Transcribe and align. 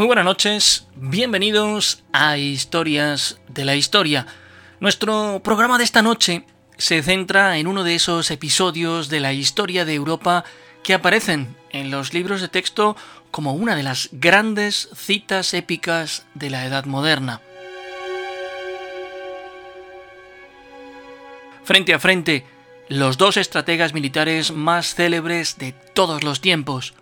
Muy 0.00 0.06
buenas 0.06 0.24
noches, 0.24 0.86
bienvenidos 0.96 2.04
a 2.10 2.38
Historias 2.38 3.38
de 3.48 3.66
la 3.66 3.76
Historia. 3.76 4.26
Nuestro 4.80 5.42
programa 5.44 5.76
de 5.76 5.84
esta 5.84 6.00
noche 6.00 6.46
se 6.78 7.02
centra 7.02 7.58
en 7.58 7.66
uno 7.66 7.84
de 7.84 7.96
esos 7.96 8.30
episodios 8.30 9.10
de 9.10 9.20
la 9.20 9.34
historia 9.34 9.84
de 9.84 9.92
Europa 9.92 10.46
que 10.82 10.94
aparecen 10.94 11.54
en 11.68 11.90
los 11.90 12.14
libros 12.14 12.40
de 12.40 12.48
texto 12.48 12.96
como 13.30 13.52
una 13.52 13.76
de 13.76 13.82
las 13.82 14.08
grandes 14.12 14.88
citas 14.96 15.52
épicas 15.52 16.24
de 16.32 16.48
la 16.48 16.64
Edad 16.64 16.86
Moderna. 16.86 17.42
Frente 21.62 21.92
a 21.92 21.98
frente, 21.98 22.46
los 22.88 23.18
dos 23.18 23.36
estrategas 23.36 23.92
militares 23.92 24.50
más 24.50 24.94
célebres 24.94 25.58
de 25.58 25.72
todos 25.72 26.24
los 26.24 26.40
tiempos, 26.40 26.94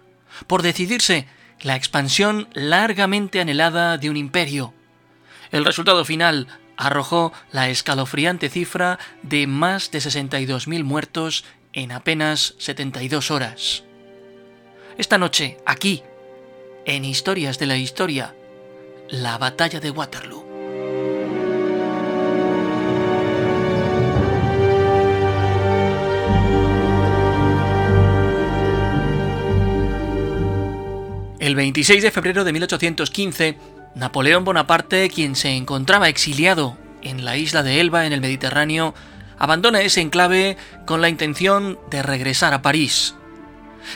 por 0.48 0.62
decidirse 0.62 1.28
la 1.62 1.76
expansión 1.76 2.48
largamente 2.52 3.40
anhelada 3.40 3.98
de 3.98 4.10
un 4.10 4.16
imperio. 4.16 4.74
El 5.50 5.64
resultado 5.64 6.04
final 6.04 6.46
arrojó 6.76 7.32
la 7.52 7.68
escalofriante 7.68 8.48
cifra 8.48 8.98
de 9.22 9.46
más 9.46 9.90
de 9.90 9.98
62.000 9.98 10.84
muertos 10.84 11.44
en 11.72 11.92
apenas 11.92 12.54
72 12.58 13.30
horas. 13.30 13.84
Esta 14.96 15.18
noche, 15.18 15.58
aquí, 15.66 16.02
en 16.84 17.04
Historias 17.04 17.58
de 17.58 17.66
la 17.66 17.76
Historia, 17.76 18.34
la 19.08 19.38
batalla 19.38 19.80
de 19.80 19.90
Waterloo. 19.90 20.47
El 31.48 31.54
26 31.54 32.02
de 32.02 32.10
febrero 32.10 32.44
de 32.44 32.52
1815, 32.52 33.56
Napoleón 33.94 34.44
Bonaparte, 34.44 35.08
quien 35.08 35.34
se 35.34 35.56
encontraba 35.56 36.10
exiliado 36.10 36.76
en 37.00 37.24
la 37.24 37.38
isla 37.38 37.62
de 37.62 37.80
Elba 37.80 38.04
en 38.04 38.12
el 38.12 38.20
Mediterráneo, 38.20 38.94
abandona 39.38 39.80
ese 39.80 40.02
enclave 40.02 40.58
con 40.84 41.00
la 41.00 41.08
intención 41.08 41.78
de 41.90 42.02
regresar 42.02 42.52
a 42.52 42.60
París. 42.60 43.14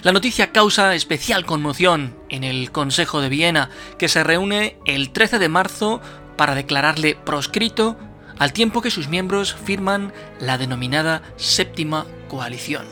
La 0.03 0.13
noticia 0.13 0.51
causa 0.51 0.95
especial 0.95 1.45
conmoción 1.45 2.17
en 2.31 2.43
el 2.43 2.73
Consejo 2.73 3.21
de 3.21 3.29
Viena, 3.29 3.69
que 3.99 4.09
se 4.09 4.25
reúne 4.25 4.79
el 4.87 5.11
13 5.11 5.39
de 5.39 5.51
marzo 5.51 6.01
para 6.39 6.55
declararle 6.55 7.17
proscrito 7.17 7.99
al 8.39 8.55
tiempo 8.55 8.81
que 8.81 8.91
sus 8.91 9.09
miembros 9.09 9.55
firman 9.63 10.15
la 10.41 10.57
denominada 10.57 11.21
Séptima 11.37 12.07
Coalición. 12.29 12.87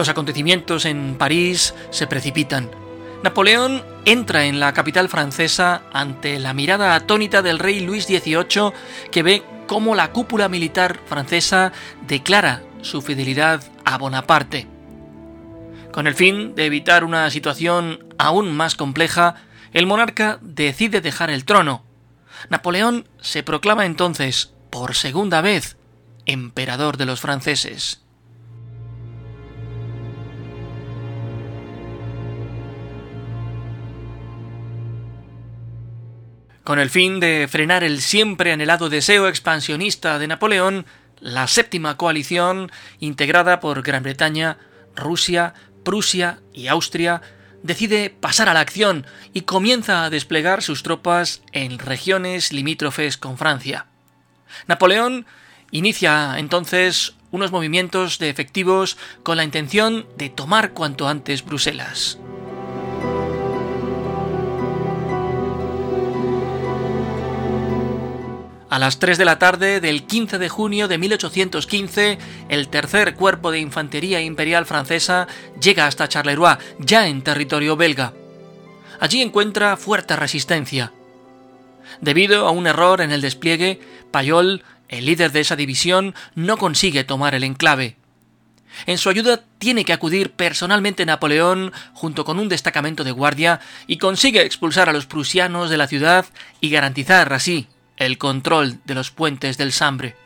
Los 0.00 0.08
acontecimientos 0.08 0.86
en 0.86 1.16
París 1.18 1.74
se 1.90 2.06
precipitan. 2.06 2.70
Napoleón 3.22 3.84
entra 4.06 4.46
en 4.46 4.58
la 4.58 4.72
capital 4.72 5.10
francesa 5.10 5.82
ante 5.92 6.38
la 6.38 6.54
mirada 6.54 6.94
atónita 6.94 7.42
del 7.42 7.58
rey 7.58 7.80
Luis 7.80 8.06
XVIII 8.06 8.72
que 9.12 9.22
ve 9.22 9.42
cómo 9.66 9.94
la 9.94 10.10
cúpula 10.10 10.48
militar 10.48 10.98
francesa 11.04 11.72
declara 12.06 12.62
su 12.80 13.02
fidelidad 13.02 13.62
a 13.84 13.98
Bonaparte. 13.98 14.66
Con 15.92 16.06
el 16.06 16.14
fin 16.14 16.54
de 16.54 16.64
evitar 16.64 17.04
una 17.04 17.28
situación 17.28 18.06
aún 18.16 18.56
más 18.56 18.76
compleja, 18.76 19.34
el 19.74 19.86
monarca 19.86 20.38
decide 20.40 21.02
dejar 21.02 21.28
el 21.28 21.44
trono. 21.44 21.84
Napoleón 22.48 23.06
se 23.20 23.42
proclama 23.42 23.84
entonces, 23.84 24.54
por 24.70 24.94
segunda 24.94 25.42
vez, 25.42 25.76
emperador 26.24 26.96
de 26.96 27.04
los 27.04 27.20
franceses. 27.20 28.00
Con 36.64 36.78
el 36.78 36.90
fin 36.90 37.20
de 37.20 37.48
frenar 37.50 37.84
el 37.84 38.00
siempre 38.00 38.52
anhelado 38.52 38.88
deseo 38.88 39.28
expansionista 39.28 40.18
de 40.18 40.28
Napoleón, 40.28 40.86
la 41.20 41.46
séptima 41.46 41.96
coalición, 41.96 42.70
integrada 42.98 43.60
por 43.60 43.82
Gran 43.82 44.02
Bretaña, 44.02 44.58
Rusia, 44.94 45.54
Prusia 45.84 46.40
y 46.52 46.66
Austria, 46.66 47.22
decide 47.62 48.10
pasar 48.10 48.48
a 48.48 48.54
la 48.54 48.60
acción 48.60 49.06
y 49.32 49.42
comienza 49.42 50.04
a 50.04 50.10
desplegar 50.10 50.62
sus 50.62 50.82
tropas 50.82 51.42
en 51.52 51.78
regiones 51.78 52.52
limítrofes 52.52 53.16
con 53.16 53.38
Francia. 53.38 53.86
Napoleón 54.66 55.26
inicia 55.70 56.38
entonces 56.38 57.14
unos 57.30 57.52
movimientos 57.52 58.18
de 58.18 58.28
efectivos 58.28 58.96
con 59.22 59.36
la 59.36 59.44
intención 59.44 60.06
de 60.16 60.28
tomar 60.30 60.72
cuanto 60.72 61.08
antes 61.08 61.44
Bruselas. 61.44 62.18
A 68.70 68.78
las 68.78 69.00
3 69.00 69.18
de 69.18 69.24
la 69.24 69.40
tarde 69.40 69.80
del 69.80 70.04
15 70.04 70.38
de 70.38 70.48
junio 70.48 70.86
de 70.86 70.96
1815, 70.96 72.18
el 72.48 72.68
tercer 72.68 73.16
cuerpo 73.16 73.50
de 73.50 73.58
infantería 73.58 74.20
imperial 74.20 74.64
francesa 74.64 75.26
llega 75.60 75.88
hasta 75.88 76.08
Charleroi, 76.08 76.56
ya 76.78 77.08
en 77.08 77.22
territorio 77.22 77.76
belga. 77.76 78.12
Allí 79.00 79.22
encuentra 79.22 79.76
fuerte 79.76 80.14
resistencia. 80.14 80.92
Debido 82.00 82.46
a 82.46 82.52
un 82.52 82.68
error 82.68 83.00
en 83.00 83.10
el 83.10 83.22
despliegue, 83.22 83.80
Payol, 84.12 84.62
el 84.88 85.04
líder 85.04 85.32
de 85.32 85.40
esa 85.40 85.56
división, 85.56 86.14
no 86.36 86.56
consigue 86.56 87.02
tomar 87.02 87.34
el 87.34 87.42
enclave. 87.42 87.96
En 88.86 88.98
su 88.98 89.08
ayuda 89.08 89.42
tiene 89.58 89.84
que 89.84 89.92
acudir 89.92 90.30
personalmente 90.30 91.04
Napoleón 91.04 91.72
junto 91.92 92.24
con 92.24 92.38
un 92.38 92.48
destacamento 92.48 93.02
de 93.02 93.10
guardia 93.10 93.58
y 93.88 93.98
consigue 93.98 94.42
expulsar 94.42 94.88
a 94.88 94.92
los 94.92 95.06
prusianos 95.06 95.70
de 95.70 95.76
la 95.76 95.88
ciudad 95.88 96.24
y 96.60 96.70
garantizar 96.70 97.32
así 97.32 97.66
el 98.00 98.16
control 98.18 98.80
de 98.84 98.94
los 98.94 99.10
puentes 99.10 99.58
del 99.58 99.72
Sambre. 99.72 100.16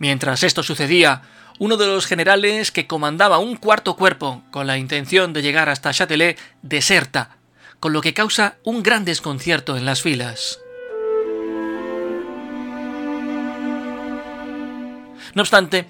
Mientras 0.00 0.42
esto 0.42 0.64
sucedía, 0.64 1.22
uno 1.60 1.76
de 1.76 1.86
los 1.86 2.06
generales 2.06 2.72
que 2.72 2.88
comandaba 2.88 3.38
un 3.38 3.54
cuarto 3.54 3.94
cuerpo 3.94 4.42
con 4.50 4.66
la 4.66 4.78
intención 4.78 5.32
de 5.32 5.42
llegar 5.42 5.68
hasta 5.68 5.92
Châtelet 5.92 6.36
deserta, 6.62 7.36
con 7.78 7.92
lo 7.92 8.00
que 8.00 8.12
causa 8.12 8.56
un 8.64 8.82
gran 8.82 9.04
desconcierto 9.04 9.76
en 9.76 9.84
las 9.84 10.02
filas. 10.02 10.58
No 15.34 15.42
obstante, 15.42 15.86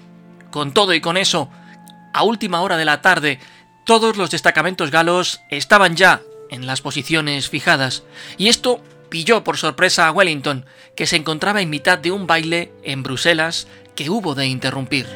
con 0.51 0.75
todo 0.75 0.93
y 0.93 1.01
con 1.01 1.17
eso, 1.17 1.49
a 2.13 2.21
última 2.21 2.61
hora 2.61 2.77
de 2.77 2.85
la 2.85 3.01
tarde, 3.01 3.39
todos 3.85 4.17
los 4.17 4.31
destacamentos 4.31 4.91
galos 4.91 5.41
estaban 5.49 5.95
ya 5.95 6.21
en 6.49 6.67
las 6.67 6.81
posiciones 6.81 7.49
fijadas, 7.49 8.03
y 8.37 8.49
esto 8.49 8.81
pilló 9.09 9.43
por 9.43 9.57
sorpresa 9.57 10.07
a 10.07 10.11
Wellington, 10.11 10.65
que 10.95 11.07
se 11.07 11.15
encontraba 11.15 11.61
en 11.61 11.69
mitad 11.69 11.97
de 11.97 12.11
un 12.11 12.27
baile 12.27 12.71
en 12.83 13.03
Bruselas 13.03 13.67
que 13.95 14.09
hubo 14.09 14.35
de 14.35 14.47
interrumpir. 14.47 15.07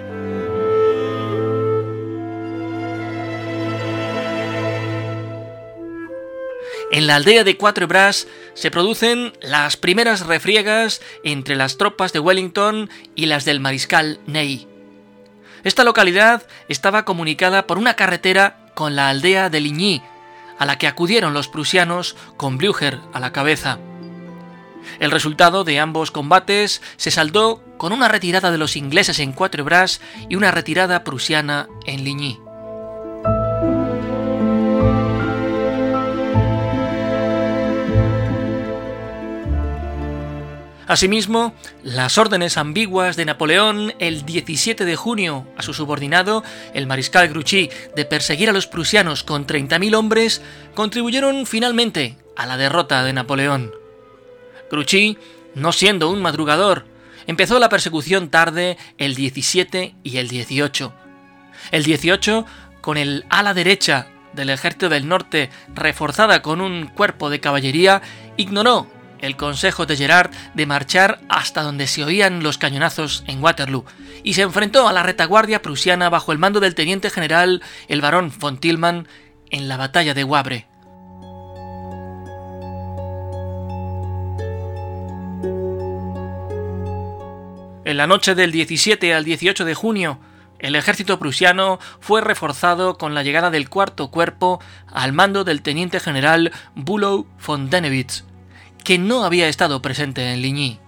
en 6.92 7.08
la 7.08 7.16
aldea 7.16 7.44
de 7.44 7.58
Cuatro 7.58 7.88
Bras 7.88 8.28
se 8.54 8.72
producen 8.72 9.34
las 9.42 9.78
primeras 9.78 10.26
refriegas 10.26 11.02
entre 11.24 11.56
las 11.56 11.78
tropas 11.78 12.14
de 12.14 12.20
Wellington 12.20 12.90
y 13.16 13.26
las 13.26 13.46
del 13.46 13.60
mariscal 13.60 14.20
Ney. 14.26 14.68
Esta 15.64 15.84
localidad 15.84 16.44
estaba 16.70 17.06
comunicada 17.06 17.68
por 17.68 17.78
una 17.78 17.96
carretera 17.96 18.58
con 18.74 18.96
la 18.96 19.10
aldea 19.10 19.50
de 19.50 19.60
Ligny, 19.60 20.02
a 20.60 20.66
la 20.66 20.78
que 20.78 20.88
acudieron 20.88 21.34
los 21.34 21.48
prusianos 21.48 22.16
con 22.38 22.58
Blücher 22.58 23.00
a 23.14 23.20
la 23.20 23.32
cabeza. 23.32 23.80
El 25.00 25.12
resultado 25.12 25.64
de 25.64 25.80
ambos 25.80 26.12
combates 26.12 26.82
se 26.96 27.12
saldó 27.12 27.64
con 27.78 27.92
una 27.92 28.08
retirada 28.08 28.52
de 28.52 28.58
los 28.58 28.76
ingleses 28.76 29.20
en 29.20 29.34
Cuatro 29.34 29.64
Bras 29.64 30.02
y 30.30 30.36
una 30.36 30.52
retirada 30.52 31.04
prusiana 31.04 31.68
en 31.86 32.04
Ligny. 32.04 32.47
Asimismo, 40.88 41.54
las 41.84 42.18
órdenes 42.18 42.56
ambiguas 42.56 43.18
de 43.18 43.26
Napoleón 43.26 43.94
el 44.00 44.26
17 44.26 44.86
de 44.86 44.96
junio 44.96 45.46
a 45.58 45.62
su 45.62 45.74
subordinado, 45.74 46.46
el 46.74 46.88
mariscal 46.88 47.28
Grouchy, 47.28 47.70
de 47.94 48.06
perseguir 48.06 48.50
a 48.50 48.54
los 48.54 48.68
prusianos 48.68 49.24
con 49.24 49.46
30.000 49.46 49.96
hombres, 49.96 50.42
contribuyeron 50.76 51.46
finalmente 51.46 52.18
a 52.38 52.46
la 52.46 52.56
derrota 52.56 53.04
de 53.04 53.12
Napoleón. 53.12 53.74
Grouchy, 54.72 55.18
no 55.56 55.74
siendo 55.74 56.10
un 56.10 56.22
madrugador, 56.22 56.86
empezó 57.28 57.60
la 57.60 57.68
persecución 57.68 58.30
tarde 58.30 58.78
el 58.98 59.16
17 59.16 59.94
y 60.04 60.18
el 60.18 60.30
18. 60.30 60.94
El 61.72 61.84
18, 61.84 62.46
con 62.80 62.96
el 62.96 63.26
ala 63.30 63.54
derecha 63.54 64.08
del 64.32 64.52
ejército 64.52 64.88
del 64.88 65.10
norte 65.10 65.50
reforzada 65.76 66.42
con 66.42 66.62
un 66.62 66.88
cuerpo 66.88 67.30
de 67.30 67.42
caballería, 67.42 68.02
ignoró 68.38 68.88
el 69.20 69.36
consejo 69.36 69.86
de 69.86 69.96
Gerard 69.96 70.32
de 70.54 70.66
marchar 70.66 71.20
hasta 71.30 71.62
donde 71.62 71.88
se 71.88 72.04
oían 72.04 72.44
los 72.44 72.58
cañonazos 72.58 73.24
en 73.28 73.44
Waterloo 73.44 73.86
y 74.24 74.34
se 74.34 74.42
enfrentó 74.42 74.88
a 74.88 74.94
la 74.94 75.04
retaguardia 75.04 75.62
prusiana 75.62 76.10
bajo 76.10 76.32
el 76.32 76.38
mando 76.38 76.60
del 76.60 76.76
teniente 76.76 77.10
general 77.10 77.62
el 77.88 78.02
barón 78.02 78.32
von 78.40 78.58
Tillman 78.58 79.08
en 79.50 79.68
la 79.68 79.78
batalla 79.78 80.14
de 80.14 80.24
Wavre. 80.24 80.68
En 87.86 87.96
la 87.96 88.06
noche 88.06 88.36
del 88.36 88.52
17 88.52 89.14
al 89.14 89.24
18 89.24 89.64
de 89.64 89.74
junio, 89.74 90.20
el 90.60 90.76
ejército 90.76 91.20
prusiano 91.20 91.80
fue 92.02 92.20
reforzado 92.20 92.98
con 92.98 93.14
la 93.14 93.24
llegada 93.24 93.50
del 93.50 93.70
cuarto 93.70 94.12
cuerpo 94.12 94.60
al 94.92 95.14
mando 95.14 95.46
del 95.46 95.62
teniente 95.62 96.02
general 96.02 96.52
Bulow 96.76 97.28
von 97.46 97.70
Dennewitz, 97.70 98.26
que 98.88 98.98
no 98.98 99.26
había 99.26 99.50
estado 99.50 99.82
presente 99.82 100.32
en 100.32 100.42
Ligny. 100.42 100.80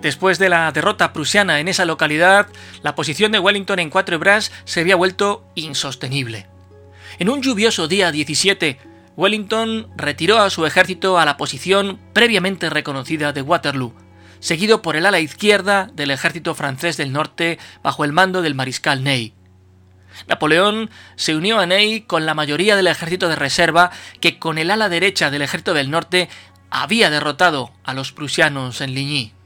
Después 0.00 0.38
de 0.38 0.48
la 0.48 0.70
derrota 0.70 1.12
prusiana 1.12 1.58
en 1.58 1.66
esa 1.66 1.84
localidad, 1.84 2.46
la 2.84 2.94
posición 2.94 3.32
de 3.32 3.40
Wellington 3.40 3.80
en 3.80 3.90
Cuatro 3.90 4.20
Bras 4.20 4.52
se 4.64 4.82
había 4.82 4.94
vuelto 4.94 5.44
insostenible. 5.56 6.46
En 7.18 7.30
un 7.30 7.42
lluvioso 7.42 7.88
día 7.88 8.12
17, 8.12 8.78
Wellington 9.16 9.88
retiró 9.96 10.38
a 10.38 10.50
su 10.50 10.64
ejército 10.64 11.18
a 11.18 11.24
la 11.24 11.36
posición 11.36 11.98
previamente 12.12 12.70
reconocida 12.70 13.32
de 13.32 13.42
Waterloo, 13.42 13.94
seguido 14.40 14.82
por 14.82 14.96
el 14.96 15.06
ala 15.06 15.20
izquierda 15.20 15.88
del 15.92 16.10
ejército 16.10 16.54
francés 16.54 16.96
del 16.96 17.12
norte 17.12 17.58
bajo 17.82 18.04
el 18.04 18.12
mando 18.12 18.42
del 18.42 18.54
mariscal 18.54 19.02
Ney. 19.02 19.34
Napoleón 20.26 20.90
se 21.16 21.36
unió 21.36 21.60
a 21.60 21.66
Ney 21.66 22.00
con 22.02 22.26
la 22.26 22.34
mayoría 22.34 22.76
del 22.76 22.88
ejército 22.88 23.28
de 23.28 23.36
reserva 23.36 23.90
que 24.20 24.38
con 24.38 24.58
el 24.58 24.70
ala 24.70 24.88
derecha 24.88 25.30
del 25.30 25.42
ejército 25.42 25.74
del 25.74 25.90
norte 25.90 26.28
había 26.70 27.10
derrotado 27.10 27.72
a 27.84 27.94
los 27.94 28.12
prusianos 28.12 28.80
en 28.80 28.94
Ligny. 28.94 29.37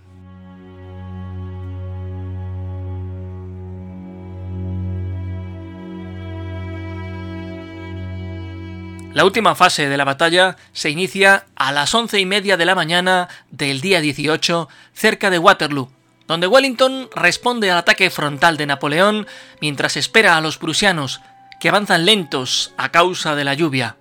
La 9.14 9.26
última 9.26 9.55
fase 9.55 9.91
de 9.91 9.97
la 9.99 10.05
batalla 10.05 10.56
se 10.73 10.88
inicia 10.88 11.44
a 11.55 11.70
las 11.70 11.94
once 11.94 12.19
y 12.19 12.25
media 12.25 12.56
de 12.56 12.64
la 12.64 12.75
mañana 12.75 13.29
del 13.50 13.82
día 13.82 14.00
18 14.00 14.70
cerca 14.94 15.29
de 15.29 15.38
Waterloo, 15.38 15.91
donde 16.26 16.47
Wellington 16.47 17.11
responde 17.14 17.70
al 17.70 17.76
ataque 17.76 18.09
frontal 18.09 18.56
de 18.56 18.64
Napoleón 18.64 19.26
mientras 19.61 19.99
espera 19.99 20.38
a 20.38 20.41
los 20.41 20.56
prusianos, 20.56 21.20
que 21.61 21.69
avanzan 21.69 22.06
lentos 22.06 22.73
a 22.79 22.88
causa 22.88 23.35
de 23.35 23.44
la 23.44 23.53
lluvia. 23.53 23.97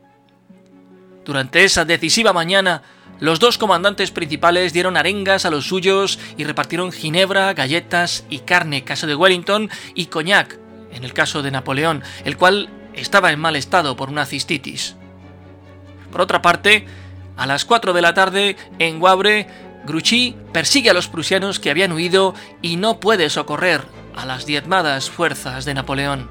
Durante 1.26 1.66
esa 1.66 1.84
decisiva 1.84 2.32
mañana, 2.32 2.82
los 3.20 3.42
dos 3.42 3.58
comandantes 3.58 4.12
principales 4.12 4.72
dieron 4.72 4.96
arengas 4.96 5.44
a 5.44 5.52
los 5.52 5.68
suyos 5.68 6.20
y 6.38 6.46
repartieron 6.46 6.94
ginebra, 6.94 7.54
galletas 7.54 8.24
y 8.30 8.40
carne, 8.40 8.86
caso 8.86 9.08
de 9.08 9.16
Wellington, 9.16 9.70
y 9.94 10.06
coñac, 10.06 10.58
en 10.94 11.04
el 11.04 11.12
caso 11.12 11.42
de 11.44 11.52
Napoleón, 11.52 12.02
el 12.24 12.38
cual 12.38 12.70
estaba 12.94 13.34
en 13.34 13.42
mal 13.42 13.58
estado 13.58 13.98
por 13.98 14.10
una 14.10 14.26
cistitis. 14.26 14.96
Por 16.12 16.22
otra 16.22 16.42
parte, 16.42 16.86
a 17.38 17.46
las 17.46 17.66
4 17.66 17.94
de 17.94 18.02
la 18.02 18.14
tarde, 18.14 18.56
en 18.80 19.02
Wavre, 19.02 19.48
Grouchy 19.86 20.36
persigue 20.54 20.90
a 20.90 20.94
los 20.94 21.08
prusianos 21.08 21.60
que 21.60 21.72
habían 21.72 21.92
huido 21.92 22.36
y 22.62 22.76
no 22.76 23.00
puede 23.00 23.30
socorrer 23.30 23.82
a 24.16 24.26
las 24.26 24.46
diezmadas 24.46 25.10
fuerzas 25.10 25.66
de 25.66 25.74
Napoleón. 25.74 26.30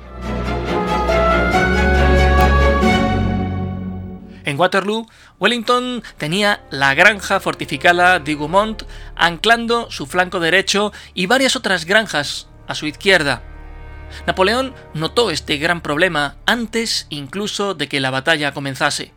En 4.44 4.58
Waterloo, 4.58 5.06
Wellington 5.38 6.02
tenía 6.16 6.64
la 6.70 6.94
granja 6.94 7.40
fortificada 7.40 8.18
de 8.18 8.34
Gaumont 8.34 8.82
anclando 9.14 9.90
su 9.90 10.06
flanco 10.06 10.40
derecho 10.40 10.92
y 11.14 11.26
varias 11.26 11.56
otras 11.56 11.84
granjas 11.84 12.48
a 12.66 12.74
su 12.74 12.86
izquierda. 12.86 13.42
Napoleón 14.26 14.74
notó 14.92 15.30
este 15.30 15.56
gran 15.58 15.80
problema 15.82 16.36
antes 16.46 17.06
incluso 17.10 17.74
de 17.74 17.88
que 17.88 18.00
la 18.00 18.10
batalla 18.10 18.52
comenzase. 18.52 19.12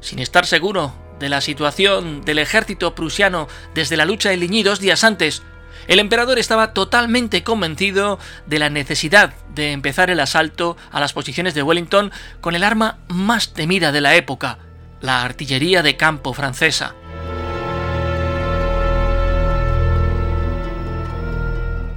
Sin 0.00 0.18
estar 0.18 0.46
seguro 0.46 0.94
de 1.18 1.28
la 1.28 1.40
situación 1.40 2.22
del 2.24 2.38
ejército 2.38 2.94
prusiano 2.94 3.48
desde 3.74 3.96
la 3.96 4.04
lucha 4.04 4.30
de 4.30 4.36
Ligny 4.36 4.62
dos 4.62 4.80
días 4.80 5.04
antes, 5.04 5.42
el 5.88 5.98
emperador 5.98 6.38
estaba 6.38 6.72
totalmente 6.72 7.44
convencido 7.44 8.18
de 8.46 8.58
la 8.58 8.70
necesidad 8.70 9.34
de 9.54 9.72
empezar 9.72 10.10
el 10.10 10.20
asalto 10.20 10.76
a 10.90 11.00
las 11.00 11.12
posiciones 11.12 11.54
de 11.54 11.62
Wellington 11.62 12.12
con 12.40 12.54
el 12.54 12.64
arma 12.64 12.98
más 13.08 13.52
temida 13.52 13.92
de 13.92 14.00
la 14.00 14.16
época, 14.16 14.58
la 15.00 15.22
artillería 15.22 15.82
de 15.82 15.96
campo 15.96 16.34
francesa. 16.34 16.94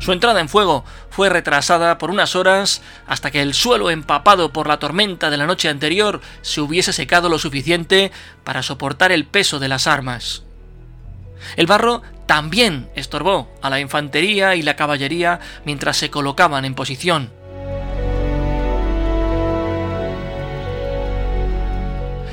Su 0.09 0.13
entrada 0.13 0.39
en 0.39 0.49
fuego 0.49 0.83
fue 1.11 1.29
retrasada 1.29 1.99
por 1.99 2.09
unas 2.09 2.35
horas 2.35 2.81
hasta 3.05 3.29
que 3.29 3.43
el 3.43 3.53
suelo 3.53 3.91
empapado 3.91 4.51
por 4.51 4.67
la 4.67 4.79
tormenta 4.79 5.29
de 5.29 5.37
la 5.37 5.45
noche 5.45 5.69
anterior 5.69 6.19
se 6.41 6.61
hubiese 6.61 6.93
secado 6.93 7.29
lo 7.29 7.37
suficiente 7.37 8.11
para 8.43 8.63
soportar 8.63 9.11
el 9.11 9.27
peso 9.27 9.59
de 9.59 9.67
las 9.67 9.85
armas. 9.85 10.41
El 11.57 11.67
barro 11.67 12.01
también 12.25 12.89
estorbó 12.95 13.55
a 13.61 13.69
la 13.69 13.79
infantería 13.79 14.55
y 14.55 14.63
la 14.63 14.75
caballería 14.75 15.41
mientras 15.63 15.97
se 15.97 16.09
colocaban 16.09 16.65
en 16.65 16.73
posición. 16.73 17.31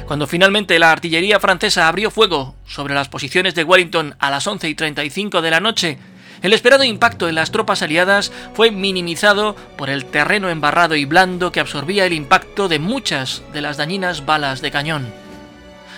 Cuando 0.06 0.26
finalmente 0.26 0.78
la 0.78 0.92
artillería 0.92 1.40
francesa 1.40 1.88
abrió 1.88 2.10
fuego 2.10 2.54
sobre 2.66 2.94
las 2.94 3.10
posiciones 3.10 3.54
de 3.54 3.64
Wellington 3.64 4.16
a 4.18 4.30
las 4.30 4.46
11 4.46 4.66
y 4.66 4.74
35 4.74 5.42
de 5.42 5.50
la 5.50 5.60
noche, 5.60 5.98
el 6.42 6.52
esperado 6.52 6.84
impacto 6.84 7.28
en 7.28 7.34
las 7.34 7.50
tropas 7.50 7.82
aliadas 7.82 8.32
fue 8.54 8.70
minimizado 8.70 9.56
por 9.76 9.90
el 9.90 10.04
terreno 10.04 10.48
embarrado 10.48 10.94
y 10.96 11.04
blando 11.04 11.52
que 11.52 11.60
absorbía 11.60 12.06
el 12.06 12.12
impacto 12.12 12.68
de 12.68 12.78
muchas 12.78 13.42
de 13.52 13.60
las 13.60 13.76
dañinas 13.76 14.26
balas 14.26 14.60
de 14.60 14.70
cañón. 14.70 15.12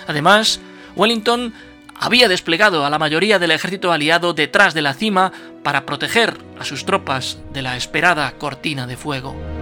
Además, 0.07 0.59
Wellington 0.95 1.53
había 1.99 2.29
desplegado 2.29 2.85
a 2.85 2.89
la 2.89 2.99
mayoría 2.99 3.39
del 3.39 3.51
ejército 3.51 3.91
aliado 3.91 4.33
detrás 4.33 4.73
de 4.73 4.81
la 4.81 4.93
cima 4.93 5.31
para 5.63 5.85
proteger 5.85 6.37
a 6.57 6.63
sus 6.63 6.85
tropas 6.85 7.37
de 7.51 7.61
la 7.61 7.75
esperada 7.75 8.31
cortina 8.37 8.87
de 8.87 8.95
fuego. 8.97 9.58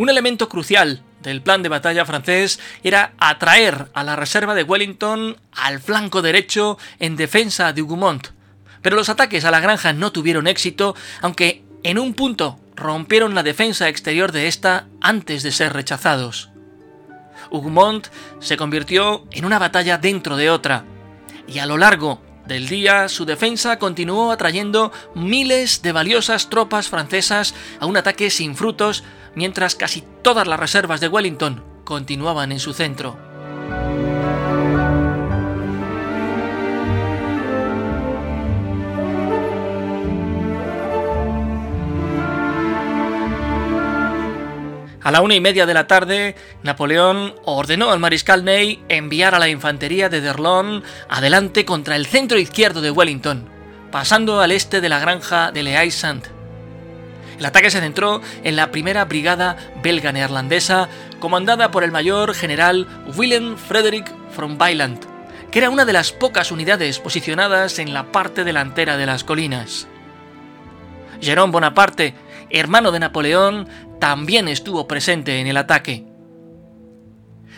Un 0.00 0.08
elemento 0.08 0.48
crucial 0.48 1.02
del 1.20 1.42
plan 1.42 1.62
de 1.62 1.68
batalla 1.68 2.06
francés 2.06 2.58
era 2.82 3.12
atraer 3.18 3.90
a 3.92 4.02
la 4.02 4.16
reserva 4.16 4.54
de 4.54 4.62
Wellington 4.62 5.36
al 5.52 5.78
flanco 5.78 6.22
derecho 6.22 6.78
en 7.00 7.16
defensa 7.16 7.74
de 7.74 7.82
Hougoumont. 7.82 8.28
Pero 8.80 8.96
los 8.96 9.10
ataques 9.10 9.44
a 9.44 9.50
la 9.50 9.60
granja 9.60 9.92
no 9.92 10.10
tuvieron 10.10 10.46
éxito, 10.46 10.96
aunque 11.20 11.64
en 11.82 11.98
un 11.98 12.14
punto 12.14 12.58
rompieron 12.76 13.34
la 13.34 13.42
defensa 13.42 13.90
exterior 13.90 14.32
de 14.32 14.48
esta 14.48 14.86
antes 15.02 15.42
de 15.42 15.52
ser 15.52 15.74
rechazados. 15.74 16.48
Hugmont 17.50 18.06
se 18.38 18.56
convirtió 18.56 19.26
en 19.32 19.44
una 19.44 19.58
batalla 19.58 19.98
dentro 19.98 20.38
de 20.38 20.48
otra, 20.48 20.86
y 21.46 21.58
a 21.58 21.66
lo 21.66 21.76
largo 21.76 22.22
del 22.46 22.68
día 22.68 23.10
su 23.10 23.26
defensa 23.26 23.78
continuó 23.78 24.32
atrayendo 24.32 24.92
miles 25.14 25.82
de 25.82 25.92
valiosas 25.92 26.48
tropas 26.48 26.88
francesas 26.88 27.54
a 27.80 27.84
un 27.84 27.98
ataque 27.98 28.30
sin 28.30 28.56
frutos, 28.56 29.04
mientras 29.34 29.74
casi 29.74 30.02
todas 30.22 30.46
las 30.46 30.60
reservas 30.60 31.00
de 31.00 31.08
Wellington 31.08 31.62
continuaban 31.84 32.52
en 32.52 32.60
su 32.60 32.72
centro. 32.72 33.16
A 45.02 45.10
la 45.10 45.22
una 45.22 45.34
y 45.34 45.40
media 45.40 45.64
de 45.64 45.74
la 45.74 45.86
tarde, 45.86 46.36
Napoleón 46.62 47.34
ordenó 47.44 47.90
al 47.90 47.98
mariscal 47.98 48.44
Ney 48.44 48.84
enviar 48.88 49.34
a 49.34 49.38
la 49.38 49.48
infantería 49.48 50.08
de 50.08 50.20
Derlon 50.20 50.84
adelante 51.08 51.64
contra 51.64 51.96
el 51.96 52.06
centro 52.06 52.38
izquierdo 52.38 52.82
de 52.82 52.90
Wellington, 52.90 53.48
pasando 53.90 54.40
al 54.40 54.52
este 54.52 54.80
de 54.80 54.90
la 54.90 55.00
granja 55.00 55.52
de 55.52 55.62
Le 55.62 55.90
Saint. 55.90 56.39
El 57.40 57.46
ataque 57.46 57.70
se 57.70 57.80
centró 57.80 58.20
en 58.44 58.54
la 58.54 58.70
primera 58.70 59.06
brigada 59.06 59.56
belga 59.82 60.12
neerlandesa, 60.12 60.90
comandada 61.20 61.70
por 61.70 61.84
el 61.84 61.90
mayor 61.90 62.34
general 62.34 62.86
Willem 63.16 63.56
Frederick 63.56 64.12
von 64.36 64.58
Byland, 64.58 65.00
que 65.50 65.60
era 65.60 65.70
una 65.70 65.86
de 65.86 65.94
las 65.94 66.12
pocas 66.12 66.52
unidades 66.52 66.98
posicionadas 66.98 67.78
en 67.78 67.94
la 67.94 68.12
parte 68.12 68.44
delantera 68.44 68.98
de 68.98 69.06
las 69.06 69.24
colinas. 69.24 69.88
Jerome 71.22 71.50
Bonaparte, 71.50 72.14
hermano 72.50 72.92
de 72.92 73.00
Napoleón, 73.00 73.66
también 73.98 74.46
estuvo 74.46 74.86
presente 74.86 75.40
en 75.40 75.46
el 75.46 75.56
ataque. 75.56 76.04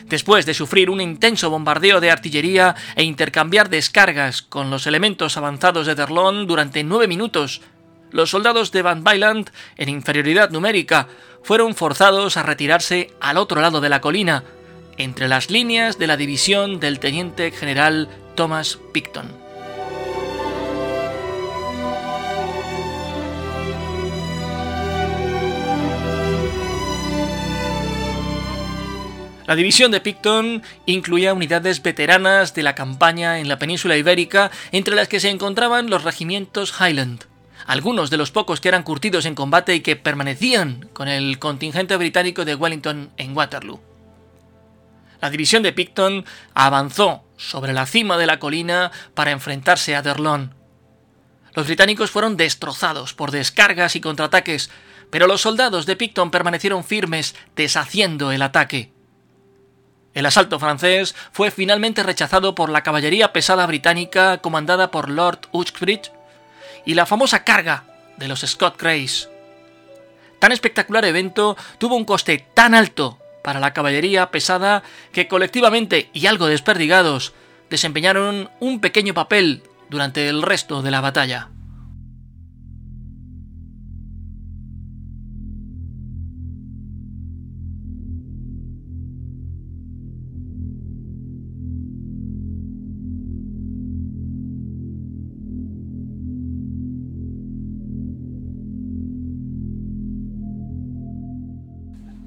Después 0.07 0.47
de 0.47 0.55
sufrir 0.55 0.91
un 0.91 1.01
intenso 1.01 1.51
bombardeo 1.51 2.01
de 2.01 2.13
artillería 2.13 2.77
e 2.95 3.03
intercambiar 3.03 3.69
descargas 3.69 4.43
con 4.43 4.71
los 4.71 4.87
elementos 4.87 5.37
avanzados 5.37 5.89
de 5.89 5.97
Derlón 5.97 6.47
durante 6.47 6.85
nueve 6.85 7.09
minutos, 7.09 7.63
los 8.13 8.31
soldados 8.31 8.73
de 8.73 8.83
Van 8.83 9.03
Byland, 9.03 9.51
en 9.77 9.89
inferioridad 9.89 10.51
numérica, 10.51 11.09
fueron 11.43 11.75
forzados 11.75 12.37
a 12.37 12.43
retirarse 12.43 13.11
al 13.21 13.37
otro 13.37 13.61
lado 13.61 13.81
de 13.81 13.89
la 13.89 14.01
colina, 14.01 14.45
entre 14.97 15.29
las 15.29 15.51
líneas 15.51 15.99
de 15.99 16.07
la 16.07 16.17
división 16.17 16.79
del 16.79 17.01
teniente 17.01 17.51
general 17.51 18.09
Thomas 18.35 18.79
Picton. 18.93 19.43
La 29.47 29.57
división 29.57 29.91
de 29.91 30.01
Picton 30.01 30.63
incluía 30.87 31.35
unidades 31.35 31.83
veteranas 31.83 32.55
de 32.55 32.63
la 32.63 32.75
campaña 32.75 33.41
en 33.41 33.49
la 33.49 33.59
península 33.59 33.97
ibérica, 33.97 34.51
entre 34.71 34.95
las 34.95 35.09
que 35.09 35.21
se 35.21 35.31
encontraban 35.31 35.91
los 35.91 36.05
regimientos 36.05 36.73
Highland, 36.81 37.25
algunos 37.67 38.11
de 38.11 38.17
los 38.17 38.31
pocos 38.31 38.61
que 38.61 38.69
eran 38.69 38.83
curtidos 38.83 39.25
en 39.25 39.35
combate 39.35 39.75
y 39.75 39.81
que 39.81 39.97
permanecían 39.97 40.89
con 40.93 41.09
el 41.09 41.39
contingente 41.39 41.97
británico 41.97 42.45
de 42.45 42.55
Wellington 42.55 43.11
en 43.17 43.37
Waterloo. 43.37 43.81
La 45.21 45.31
división 45.31 45.63
de 45.63 45.73
Picton 45.73 46.25
avanzó 46.53 47.25
sobre 47.37 47.73
la 47.73 47.87
cima 47.87 48.19
de 48.19 48.27
la 48.27 48.39
colina 48.39 48.91
para 49.15 49.31
enfrentarse 49.31 49.95
a 49.95 50.03
Derlon. 50.03 50.55
Los 51.55 51.67
británicos 51.67 52.11
fueron 52.11 52.37
destrozados 52.37 53.15
por 53.15 53.31
descargas 53.31 53.95
y 53.95 54.01
contraataques, 54.01 54.71
pero 55.11 55.27
los 55.27 55.43
soldados 55.43 55.87
de 55.87 55.97
Picton 55.97 56.31
permanecieron 56.31 56.83
firmes, 56.83 57.37
deshaciendo 57.55 58.33
el 58.33 58.43
ataque. 58.43 58.93
El 60.15 60.27
asalto 60.27 60.59
francés 60.59 61.15
fue 61.31 61.51
finalmente 61.51 62.03
rechazado 62.03 62.55
por 62.55 62.69
la 62.69 62.83
caballería 62.83 63.33
pesada 63.33 63.67
británica 63.67 64.39
comandada 64.39 64.91
por 64.91 65.09
Lord 65.09 65.49
Uxbridge 65.53 66.11
y 66.85 66.95
la 66.95 67.07
famosa 67.07 67.45
carga 67.45 67.85
de 68.17 68.29
los 68.29 68.41
Scott 68.41 68.81
Grays. 68.81 69.29
Tan 70.39 70.53
espectacular 70.53 71.05
evento 71.05 71.57
tuvo 71.79 71.97
un 71.97 72.05
coste 72.05 72.47
tan 72.55 72.75
alto 72.75 73.19
para 73.43 73.61
la 73.61 73.73
caballería 73.73 74.31
pesada 74.31 74.83
que 75.13 75.29
colectivamente 75.29 76.11
y 76.13 76.27
algo 76.27 76.47
desperdigados 76.47 77.33
desempeñaron 77.71 78.51
un 78.61 78.81
pequeño 78.81 79.15
papel 79.15 79.63
durante 79.89 80.29
el 80.29 80.43
resto 80.43 80.83
de 80.83 80.91
la 80.91 81.01
batalla. 81.01 81.49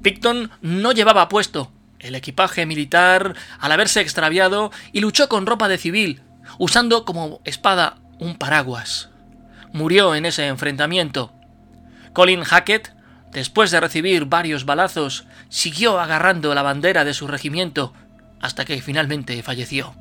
Picton 0.06 0.52
no 0.60 0.92
llevaba 0.92 1.28
puesto 1.28 1.72
el 1.98 2.14
equipaje 2.14 2.64
militar 2.64 3.34
al 3.58 3.72
haberse 3.72 4.00
extraviado 4.00 4.70
y 4.92 5.00
luchó 5.00 5.28
con 5.28 5.46
ropa 5.46 5.66
de 5.66 5.78
civil, 5.78 6.22
usando 6.60 7.04
como 7.04 7.40
espada 7.44 7.96
un 8.20 8.36
paraguas. 8.36 9.10
Murió 9.72 10.14
en 10.14 10.24
ese 10.24 10.46
enfrentamiento. 10.46 11.32
Colin 12.12 12.44
Hackett, 12.44 12.94
después 13.32 13.72
de 13.72 13.80
recibir 13.80 14.26
varios 14.26 14.64
balazos, 14.64 15.24
siguió 15.48 15.98
agarrando 15.98 16.54
la 16.54 16.62
bandera 16.62 17.04
de 17.04 17.12
su 17.12 17.26
regimiento 17.26 17.92
hasta 18.40 18.64
que 18.64 18.80
finalmente 18.80 19.42
falleció. 19.42 19.96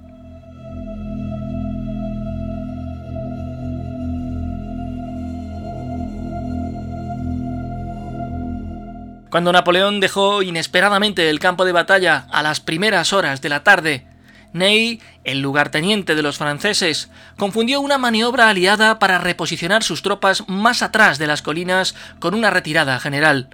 Cuando 9.36 9.51
Napoleón 9.51 10.00
dejó 10.00 10.44
inesperadamente 10.44 11.30
el 11.30 11.42
campo 11.42 11.65
de 11.65 11.74
batalla 11.74 12.25
a 12.32 12.42
las 12.42 12.62
primeras 12.62 13.12
horas 13.12 13.42
de 13.42 13.50
la 13.50 13.65
tarde, 13.65 14.08
Ney, 14.54 15.01
el 15.25 15.42
lugarteniente 15.42 16.15
de 16.15 16.22
los 16.22 16.38
franceses, 16.38 17.12
confundió 17.36 17.82
una 17.82 17.98
maniobra 17.98 18.48
aliada 18.48 18.98
para 18.98 19.18
reposicionar 19.18 19.84
sus 19.84 20.01
tropas 20.01 20.48
más 20.48 20.82
atrás 20.82 21.18
de 21.18 21.27
las 21.27 21.42
colinas 21.42 21.96
con 22.20 22.34
una 22.34 22.50
retirada 22.50 22.98
general. 22.98 23.50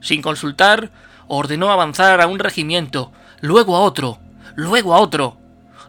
Sin 0.00 0.20
consultar, 0.20 0.90
ordenó 1.28 1.70
avanzar 1.70 2.20
a 2.20 2.26
un 2.26 2.40
regimiento, 2.40 3.12
luego 3.40 3.76
a 3.76 3.82
otro, 3.82 4.18
luego 4.56 4.96
a 4.96 4.98
otro, 4.98 5.38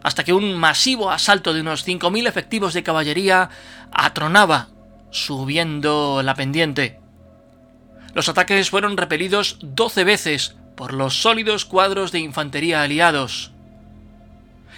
hasta 0.04 0.22
que 0.22 0.34
un 0.34 0.54
masivo 0.54 1.10
asalto 1.10 1.52
de 1.52 1.62
unos 1.62 1.84
5.000 1.84 2.28
efectivos 2.28 2.74
de 2.74 2.84
caballería 2.84 3.50
atronaba, 3.90 4.68
subiendo 5.10 6.22
la 6.22 6.36
pendiente. 6.36 6.99
Los 8.14 8.28
ataques 8.28 8.70
fueron 8.70 8.96
repelidos 8.96 9.58
12 9.62 10.04
veces 10.04 10.56
por 10.74 10.92
los 10.92 11.20
sólidos 11.20 11.64
cuadros 11.64 12.12
de 12.12 12.20
infantería 12.20 12.82
aliados. 12.82 13.52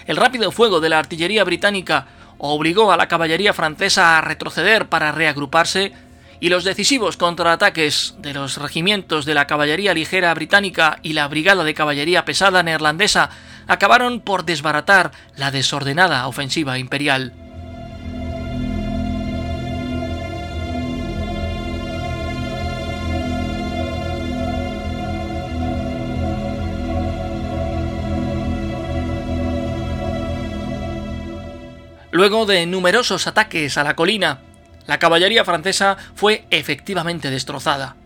El 0.06 0.16
rápido 0.16 0.50
fuego 0.50 0.80
de 0.80 0.88
la 0.88 0.98
artillería 0.98 1.44
británica 1.44 2.06
obligó 2.38 2.92
a 2.92 2.96
la 2.96 3.08
caballería 3.08 3.52
francesa 3.52 4.18
a 4.18 4.20
retroceder 4.20 4.88
para 4.88 5.12
reagruparse 5.12 5.92
y 6.40 6.48
los 6.48 6.64
decisivos 6.64 7.16
contraataques 7.16 8.16
de 8.18 8.34
los 8.34 8.56
regimientos 8.56 9.24
de 9.24 9.34
la 9.34 9.46
caballería 9.46 9.94
ligera 9.94 10.34
británica 10.34 10.98
y 11.02 11.12
la 11.12 11.28
brigada 11.28 11.62
de 11.62 11.72
caballería 11.72 12.24
pesada 12.24 12.64
neerlandesa 12.64 13.30
acabaron 13.68 14.20
por 14.20 14.44
desbaratar 14.44 15.12
la 15.36 15.52
desordenada 15.52 16.26
ofensiva 16.26 16.78
imperial. 16.78 17.32
Luego 32.22 32.46
de 32.46 32.66
numerosos 32.66 33.26
ataques 33.26 33.76
a 33.76 33.82
la 33.82 33.96
colina, 33.96 34.38
la 34.86 35.00
caballería 35.00 35.44
francesa 35.44 35.96
fue 36.14 36.44
efectivamente 36.50 37.30
destrozada. 37.30 37.96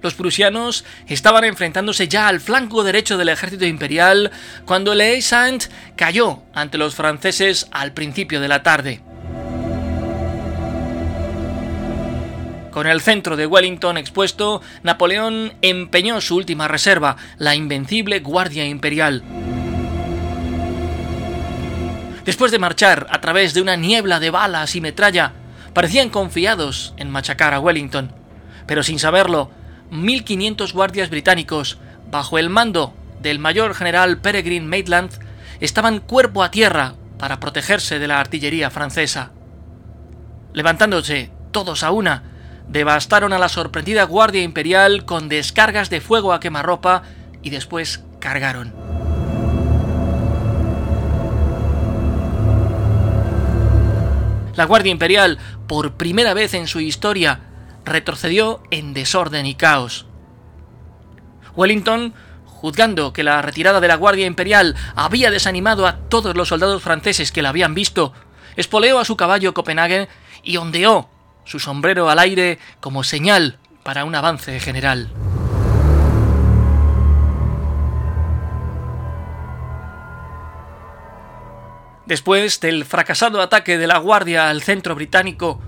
Los 0.00 0.14
prusianos 0.14 0.84
estaban 1.08 1.42
enfrentándose 1.42 2.06
ya 2.06 2.28
al 2.28 2.38
flanco 2.38 2.84
derecho 2.84 3.18
del 3.18 3.30
ejército 3.30 3.66
imperial 3.66 4.30
cuando 4.64 4.94
Le 4.94 5.20
Saint 5.22 5.64
cayó 5.96 6.44
ante 6.54 6.78
los 6.78 6.94
franceses 6.94 7.66
al 7.72 7.90
principio 7.90 8.40
de 8.40 8.46
la 8.46 8.62
tarde. 8.62 9.00
Con 12.70 12.86
el 12.86 13.00
centro 13.00 13.36
de 13.36 13.48
Wellington 13.48 13.98
expuesto, 13.98 14.62
Napoleón 14.84 15.54
empeñó 15.62 16.20
su 16.20 16.36
última 16.36 16.68
reserva, 16.68 17.16
la 17.38 17.56
invencible 17.56 18.20
Guardia 18.20 18.64
Imperial. 18.66 19.24
Después 22.24 22.52
de 22.52 22.58
marchar 22.58 23.06
a 23.10 23.20
través 23.20 23.52
de 23.52 23.62
una 23.62 23.76
niebla 23.76 24.20
de 24.20 24.30
balas 24.30 24.76
y 24.76 24.80
metralla, 24.80 25.32
parecían 25.74 26.08
confiados 26.08 26.94
en 26.96 27.10
machacar 27.10 27.52
a 27.54 27.60
Wellington, 27.60 28.12
pero 28.66 28.82
sin 28.82 28.98
saberlo, 28.98 29.50
1.500 29.90 30.72
guardias 30.72 31.10
británicos, 31.10 31.78
bajo 32.10 32.38
el 32.38 32.48
mando 32.48 32.94
del 33.20 33.38
mayor 33.38 33.74
general 33.74 34.18
Peregrine 34.18 34.66
Maitland 34.66 35.10
estaban 35.60 36.00
cuerpo 36.00 36.42
a 36.42 36.50
tierra 36.50 36.94
para 37.18 37.40
protegerse 37.40 37.98
de 37.98 38.08
la 38.08 38.20
artillería 38.20 38.70
francesa. 38.70 39.30
Levantándose 40.52 41.30
todos 41.50 41.82
a 41.82 41.90
una, 41.90 42.24
devastaron 42.68 43.32
a 43.32 43.38
la 43.38 43.48
sorprendida 43.48 44.04
Guardia 44.04 44.42
Imperial 44.42 45.04
con 45.04 45.28
descargas 45.28 45.90
de 45.90 46.00
fuego 46.00 46.32
a 46.32 46.40
quemarropa 46.40 47.02
y 47.42 47.50
después 47.50 48.04
cargaron. 48.18 48.91
La 54.54 54.64
Guardia 54.64 54.92
Imperial, 54.92 55.38
por 55.66 55.94
primera 55.94 56.34
vez 56.34 56.54
en 56.54 56.66
su 56.66 56.80
historia, 56.80 57.40
retrocedió 57.84 58.62
en 58.70 58.92
desorden 58.94 59.46
y 59.46 59.54
caos. 59.54 60.06
Wellington, 61.56 62.14
juzgando 62.44 63.12
que 63.12 63.24
la 63.24 63.42
retirada 63.42 63.80
de 63.80 63.88
la 63.88 63.96
Guardia 63.96 64.26
Imperial 64.26 64.76
había 64.94 65.30
desanimado 65.30 65.86
a 65.86 65.96
todos 65.96 66.36
los 66.36 66.48
soldados 66.48 66.82
franceses 66.82 67.32
que 67.32 67.42
la 67.42 67.48
habían 67.48 67.74
visto, 67.74 68.12
espoleó 68.56 68.98
a 68.98 69.04
su 69.04 69.16
caballo 69.16 69.54
Copenhague 69.54 70.08
y 70.42 70.56
ondeó 70.56 71.08
su 71.44 71.58
sombrero 71.58 72.08
al 72.08 72.18
aire 72.18 72.58
como 72.80 73.04
señal 73.04 73.58
para 73.82 74.04
un 74.04 74.14
avance 74.14 74.60
general. 74.60 75.10
Después 82.12 82.60
del 82.60 82.84
fracasado 82.84 83.40
ataque 83.40 83.78
de 83.78 83.86
la 83.86 83.96
Guardia 83.96 84.50
al 84.50 84.60
centro 84.60 84.94
británico, 84.94 85.62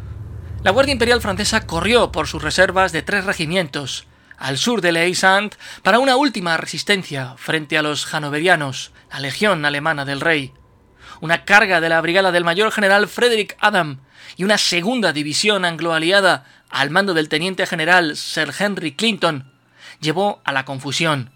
la 0.62 0.72
Guardia 0.72 0.92
Imperial 0.92 1.22
francesa 1.22 1.66
corrió 1.66 2.12
por 2.12 2.26
sus 2.26 2.42
reservas 2.42 2.92
de 2.92 3.00
tres 3.00 3.24
regimientos 3.24 4.06
al 4.36 4.58
sur 4.58 4.82
de 4.82 4.92
Leysand 4.92 5.54
para 5.82 6.00
una 6.00 6.16
última 6.16 6.58
resistencia 6.58 7.34
frente 7.38 7.78
a 7.78 7.82
los 7.82 8.12
hanoverianos, 8.12 8.92
la 9.10 9.20
Legión 9.20 9.64
Alemana 9.64 10.04
del 10.04 10.20
Rey. 10.20 10.52
Una 11.22 11.46
carga 11.46 11.80
de 11.80 11.88
la 11.88 12.02
brigada 12.02 12.30
del 12.30 12.44
mayor 12.44 12.70
general 12.72 13.08
Frederick 13.08 13.56
Adam 13.58 14.00
y 14.36 14.44
una 14.44 14.58
segunda 14.58 15.14
división 15.14 15.64
anglo-aliada 15.64 16.44
al 16.68 16.90
mando 16.90 17.14
del 17.14 17.30
teniente 17.30 17.64
general 17.64 18.18
Sir 18.18 18.52
Henry 18.58 18.92
Clinton 18.92 19.50
llevó 19.98 20.42
a 20.44 20.52
la 20.52 20.66
confusión. 20.66 21.30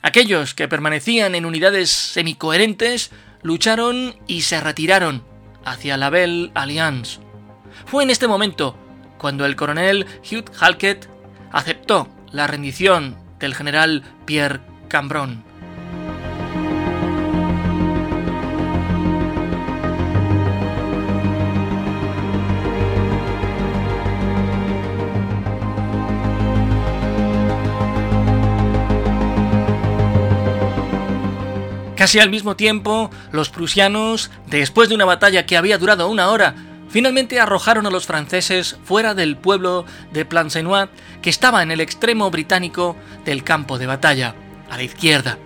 Aquellos 0.00 0.54
que 0.54 0.68
permanecían 0.68 1.34
en 1.34 1.44
unidades 1.44 1.90
semicoherentes 1.90 3.10
lucharon 3.44 4.16
y 4.26 4.40
se 4.40 4.58
retiraron 4.58 5.22
hacia 5.64 5.96
la 5.96 6.10
Belle 6.10 6.50
Alliance. 6.54 7.20
Fue 7.84 8.02
en 8.02 8.10
este 8.10 8.26
momento 8.26 8.76
cuando 9.18 9.44
el 9.44 9.54
coronel 9.54 10.06
Hugh 10.22 10.50
Halkett 10.58 11.08
aceptó 11.52 12.08
la 12.32 12.46
rendición 12.48 13.16
del 13.38 13.54
general 13.54 14.02
Pierre 14.24 14.60
Cambron. 14.88 15.44
Casi 32.04 32.18
al 32.18 32.28
mismo 32.28 32.54
tiempo, 32.54 33.10
los 33.32 33.48
prusianos, 33.48 34.30
después 34.46 34.90
de 34.90 34.94
una 34.94 35.06
batalla 35.06 35.46
que 35.46 35.56
había 35.56 35.78
durado 35.78 36.10
una 36.10 36.28
hora, 36.28 36.54
finalmente 36.90 37.40
arrojaron 37.40 37.86
a 37.86 37.90
los 37.90 38.04
franceses 38.04 38.76
fuera 38.84 39.14
del 39.14 39.38
pueblo 39.38 39.86
de 40.12 40.26
Plancenoit, 40.26 40.90
que 41.22 41.30
estaba 41.30 41.62
en 41.62 41.70
el 41.70 41.80
extremo 41.80 42.30
británico 42.30 42.94
del 43.24 43.42
campo 43.42 43.78
de 43.78 43.86
batalla, 43.86 44.34
a 44.68 44.76
la 44.76 44.82
izquierda. 44.82 45.38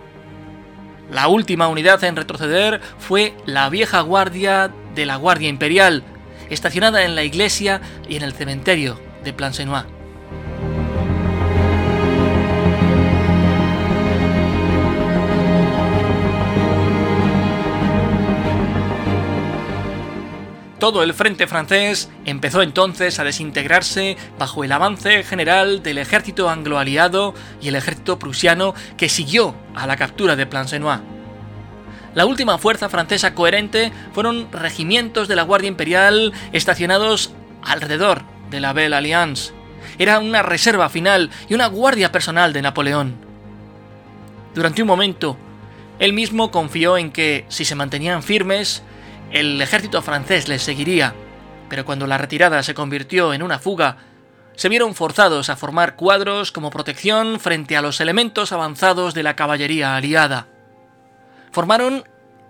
La 1.12 1.29
última 1.29 1.69
unidad 1.69 2.03
en 2.03 2.17
retroceder 2.17 2.81
fue 2.99 3.37
la 3.47 3.69
vieja 3.69 4.00
guardia 4.00 4.73
de 4.97 5.07
la 5.07 5.15
Guardia 5.15 5.49
Imperial, 5.49 6.03
estacionada 6.50 7.05
en 7.05 7.15
la 7.15 7.23
iglesia 7.23 7.81
y 8.09 8.16
en 8.16 8.25
el 8.25 8.33
cementerio 8.33 9.01
de 9.23 9.33
Plancenoit. 9.33 9.98
Todo 20.79 21.03
el 21.03 21.12
frente 21.12 21.49
francés 21.49 22.09
empezó 22.25 22.62
entonces 22.62 23.19
a 23.19 23.25
desintegrarse 23.25 24.17
bajo 24.38 24.62
el 24.62 24.71
avance 24.71 25.25
general 25.25 25.83
del 25.83 25.99
ejército 25.99 26.49
anglo-aliado 26.49 27.35
y 27.61 27.69
el 27.69 27.75
ejército 27.75 28.21
prusiano 28.21 28.75
que 28.97 29.09
siguió 29.09 29.57
a 29.75 29.88
la 29.88 29.97
captura 29.97 30.37
de 30.37 30.47
Plancenoit. 30.47 31.01
La 32.14 32.27
última 32.27 32.59
fuerza 32.59 32.88
francesa 32.88 33.35
coherente 33.35 33.93
fueron 34.12 34.53
regimientos 34.53 35.27
de 35.27 35.35
la 35.35 35.43
Guardia 35.43 35.69
Imperial 35.69 36.33
estacionados 36.53 37.33
alrededor 37.64 38.23
de 38.51 38.61
la 38.61 38.73
Belle 38.73 38.95
Alliance. 38.95 39.53
Era 39.99 40.21
una 40.21 40.43
reserva 40.43 40.88
final 40.88 41.31
y 41.49 41.55
una 41.55 41.67
guardia 41.67 42.12
personal 42.12 42.53
de 42.53 42.62
Napoleón. 42.62 43.17
Durante 44.55 44.83
un 44.83 44.88
momento, 44.88 45.37
él 45.99 46.12
mismo 46.12 46.53
confió 46.53 46.97
en 46.97 47.11
que, 47.11 47.45
si 47.49 47.64
se 47.64 47.75
mantenían 47.75 48.23
firmes, 48.23 48.83
el 49.31 49.61
ejército 49.61 50.03
francés 50.03 50.49
les 50.49 50.62
seguiría, 50.62 51.14
pero 51.69 51.85
cuando 51.85 52.07
la 52.07 52.19
retirada 52.19 52.62
se 52.62 52.75
convirtió 52.75 53.35
en 53.35 53.43
una 53.43 53.59
fuga, 53.59 53.97
se 54.57 54.69
vieron 54.69 54.95
forzados 54.95 55.51
a 55.51 55.57
formar 55.57 55.95
cuadros 55.95 56.51
como 56.51 56.71
protección 56.71 57.38
frente 57.38 57.77
a 57.77 57.83
los 57.83 58.01
elementos 58.01 58.53
avanzados 58.53 59.14
de 59.14 59.23
la 59.23 59.37
caballería 59.37 59.95
aliada. 59.95 60.49
Formaron 61.53 62.05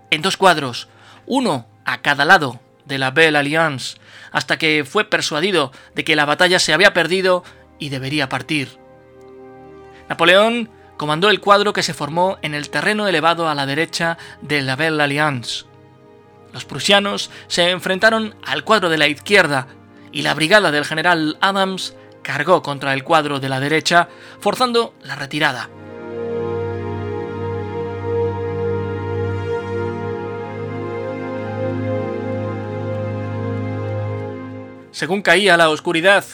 en 0.09 0.21
dos 0.21 0.37
cuadros, 0.37 0.87
uno 1.27 1.67
a 1.85 2.01
cada 2.01 2.25
lado 2.25 2.59
de 2.85 2.97
la 2.97 3.11
Belle 3.11 3.37
Alliance, 3.37 3.97
hasta 4.31 4.57
que 4.57 4.83
fue 4.89 5.05
persuadido 5.05 5.71
de 5.93 6.03
que 6.03 6.15
la 6.15 6.25
batalla 6.25 6.59
se 6.59 6.73
había 6.73 6.93
perdido 6.93 7.43
y 7.77 7.89
debería 7.89 8.29
partir. 8.29 8.79
Napoleón 10.07 10.71
comandó 10.97 11.29
el 11.29 11.39
cuadro 11.39 11.73
que 11.73 11.83
se 11.83 11.93
formó 11.93 12.39
en 12.41 12.55
el 12.55 12.71
terreno 12.71 13.07
elevado 13.07 13.47
a 13.47 13.55
la 13.55 13.67
derecha 13.67 14.17
de 14.41 14.63
la 14.63 14.75
Belle 14.75 15.03
Alliance. 15.03 15.68
Los 16.53 16.65
prusianos 16.65 17.29
se 17.47 17.69
enfrentaron 17.69 18.35
al 18.45 18.63
cuadro 18.63 18.89
de 18.89 18.97
la 18.97 19.07
izquierda 19.07 19.67
y 20.11 20.23
la 20.23 20.33
brigada 20.33 20.71
del 20.71 20.85
general 20.85 21.37
Adams 21.41 21.95
cargó 22.23 22.61
contra 22.61 22.93
el 22.93 23.03
cuadro 23.03 23.39
de 23.39 23.49
la 23.49 23.59
derecha, 23.59 24.09
forzando 24.39 24.93
la 25.03 25.15
retirada. 25.15 25.69
Según 34.91 35.21
caía 35.21 35.55
la 35.55 35.69
oscuridad, 35.69 36.25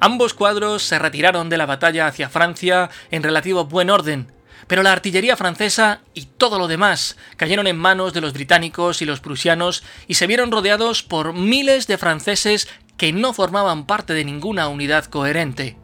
ambos 0.00 0.34
cuadros 0.34 0.82
se 0.82 0.98
retiraron 0.98 1.48
de 1.48 1.58
la 1.58 1.66
batalla 1.66 2.06
hacia 2.06 2.28
Francia 2.28 2.90
en 3.10 3.22
relativo 3.22 3.66
buen 3.66 3.88
orden, 3.88 4.32
pero 4.66 4.82
la 4.82 4.92
artillería 4.92 5.36
francesa 5.36 6.00
y 6.14 6.26
todo 6.26 6.58
lo 6.58 6.68
demás 6.68 7.16
cayeron 7.36 7.66
en 7.66 7.76
manos 7.76 8.12
de 8.12 8.20
los 8.20 8.32
británicos 8.32 9.02
y 9.02 9.04
los 9.04 9.20
prusianos 9.20 9.82
y 10.06 10.14
se 10.14 10.26
vieron 10.26 10.50
rodeados 10.50 11.02
por 11.02 11.32
miles 11.32 11.86
de 11.86 11.98
franceses 11.98 12.68
que 12.96 13.12
no 13.12 13.32
formaban 13.32 13.86
parte 13.86 14.12
de 14.12 14.24
ninguna 14.24 14.68
unidad 14.68 15.06
coherente. 15.06 15.76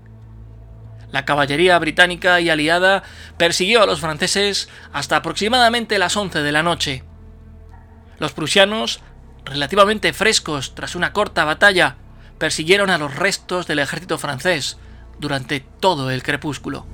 La 1.11 1.25
caballería 1.25 1.79
británica 1.79 2.41
y 2.41 2.51
aliada 2.51 3.03
persiguió 3.39 3.83
a 3.83 3.87
los 3.87 4.01
franceses 4.01 4.69
hasta 4.93 5.17
aproximadamente 5.17 5.99
las 5.99 6.17
11 6.17 6.43
de 6.43 6.53
la 6.53 6.63
noche. 6.63 7.05
Los 8.19 8.33
prusianos, 8.33 9.01
relativamente 9.45 10.13
frescos 10.13 10.75
tras 10.75 10.95
una 10.95 11.13
corta 11.13 11.45
batalla, 11.45 11.97
persiguieron 12.39 12.91
a 12.91 12.99
los 12.99 13.15
restos 13.15 13.67
del 13.67 13.79
ejército 13.79 14.19
francés 14.19 14.79
durante 15.19 15.61
todo 15.61 16.11
el 16.11 16.23
crepúsculo. 16.23 16.87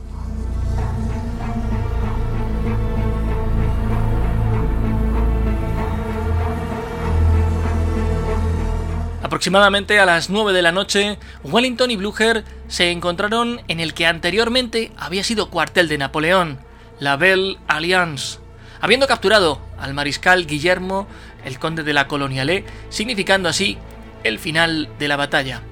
Aproximadamente 9.32 9.98
a 9.98 10.04
las 10.04 10.28
9 10.28 10.52
de 10.52 10.60
la 10.60 10.72
noche, 10.72 11.18
Wellington 11.42 11.90
y 11.90 11.96
Blücher 11.96 12.44
se 12.68 12.90
encontraron 12.90 13.62
en 13.66 13.80
el 13.80 13.94
que 13.94 14.06
anteriormente 14.06 14.92
había 14.98 15.24
sido 15.24 15.48
cuartel 15.48 15.88
de 15.88 15.96
Napoleón, 15.96 16.58
la 17.00 17.16
Belle 17.16 17.56
Alliance, 17.66 18.40
habiendo 18.82 19.06
capturado 19.06 19.58
al 19.78 19.94
mariscal 19.94 20.46
Guillermo, 20.46 21.08
el 21.46 21.58
conde 21.58 21.82
de 21.82 21.94
la 21.94 22.08
Coloniale, 22.08 22.66
significando 22.90 23.48
así 23.48 23.78
el 24.22 24.38
final 24.38 24.90
de 24.98 25.08
la 25.08 25.16
batalla. 25.16 25.62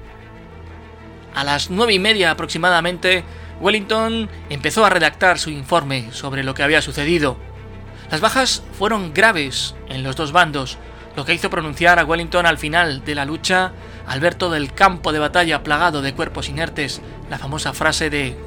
A 1.35 1.43
las 1.43 1.69
nueve 1.69 1.93
y 1.93 1.99
media 1.99 2.31
aproximadamente, 2.31 3.23
Wellington 3.59 4.27
empezó 4.49 4.85
a 4.85 4.89
redactar 4.89 5.37
su 5.37 5.51
informe 5.51 6.11
sobre 6.13 6.43
lo 6.43 6.55
que 6.55 6.63
había 6.63 6.81
sucedido. 6.81 7.37
Las 8.09 8.21
bajas 8.21 8.63
fueron 8.75 9.13
graves 9.13 9.75
en 9.87 10.01
los 10.01 10.15
dos 10.15 10.31
bandos, 10.31 10.79
lo 11.15 11.25
que 11.25 11.33
hizo 11.33 11.49
pronunciar 11.49 11.99
a 11.99 12.05
Wellington 12.05 12.45
al 12.45 12.57
final 12.57 13.03
de 13.03 13.15
la 13.15 13.25
lucha, 13.25 13.73
al 14.07 14.19
ver 14.19 14.35
todo 14.35 14.55
el 14.55 14.73
campo 14.73 15.11
de 15.11 15.19
batalla 15.19 15.63
plagado 15.63 16.01
de 16.01 16.13
cuerpos 16.13 16.49
inertes, 16.49 17.01
la 17.29 17.37
famosa 17.37 17.73
frase 17.73 18.09
de 18.09 18.37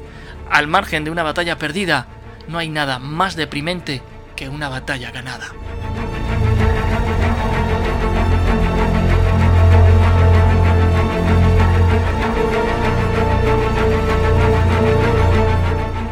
al 0.50 0.66
margen 0.66 1.04
de 1.04 1.10
una 1.10 1.22
batalla 1.22 1.58
perdida, 1.58 2.06
no 2.48 2.58
hay 2.58 2.68
nada 2.68 2.98
más 2.98 3.36
deprimente 3.36 4.02
que 4.36 4.48
una 4.48 4.68
batalla 4.68 5.10
ganada. 5.10 5.52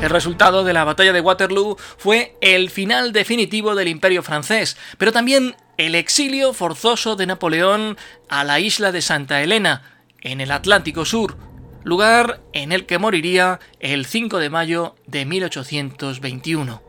El 0.03 0.11
resultado 0.11 0.65
de 0.65 0.73
la 0.73 0.83
batalla 0.83 1.13
de 1.13 1.21
Waterloo 1.21 1.77
fue 1.97 2.37
el 2.41 2.71
final 2.71 3.13
definitivo 3.13 3.77
del 3.77 3.87
imperio 3.87 4.25
francés, 4.25 4.77
pero 4.99 5.13
también 5.13 5.55
el 5.77 5.95
exilio 5.95 6.53
forzoso 6.53 7.17
de 7.17 7.27
Napoleón 7.27 7.97
a 8.29 8.45
la 8.45 8.61
isla 8.61 8.93
de 8.93 9.03
Santa 9.03 9.43
Elena, 9.43 9.83
en 10.21 10.41
el 10.41 10.51
Atlántico 10.51 11.05
Sur, 11.05 11.37
lugar 11.85 12.41
en 12.53 12.73
el 12.73 12.87
que 12.87 12.99
moriría 12.99 13.61
el 13.81 14.07
5 14.07 14.39
de 14.39 14.51
mayo 14.51 14.95
de 15.07 15.25
1821. 15.25 16.83